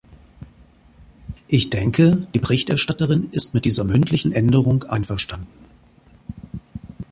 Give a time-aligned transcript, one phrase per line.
[1.47, 5.53] Ich denke, die Berichterstatterin ist mit dieser mündlichen Änderung einverstanden.